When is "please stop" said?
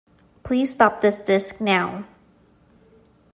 0.41-1.01